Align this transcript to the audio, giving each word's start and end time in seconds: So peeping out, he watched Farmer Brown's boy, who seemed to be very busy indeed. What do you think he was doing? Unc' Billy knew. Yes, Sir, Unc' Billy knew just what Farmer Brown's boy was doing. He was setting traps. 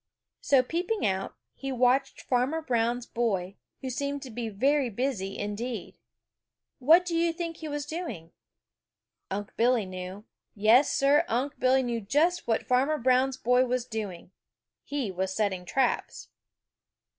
So 0.39 0.63
peeping 0.63 1.05
out, 1.05 1.35
he 1.53 1.71
watched 1.71 2.21
Farmer 2.21 2.59
Brown's 2.63 3.05
boy, 3.05 3.57
who 3.81 3.91
seemed 3.91 4.23
to 4.23 4.31
be 4.31 4.49
very 4.49 4.89
busy 4.89 5.37
indeed. 5.37 5.99
What 6.79 7.05
do 7.05 7.15
you 7.15 7.31
think 7.31 7.57
he 7.57 7.67
was 7.67 7.85
doing? 7.85 8.31
Unc' 9.29 9.55
Billy 9.57 9.85
knew. 9.85 10.25
Yes, 10.55 10.91
Sir, 10.91 11.23
Unc' 11.27 11.59
Billy 11.59 11.83
knew 11.83 12.01
just 12.01 12.47
what 12.47 12.65
Farmer 12.67 12.97
Brown's 12.97 13.37
boy 13.37 13.65
was 13.65 13.85
doing. 13.85 14.31
He 14.83 15.11
was 15.11 15.35
setting 15.35 15.65
traps. 15.65 16.29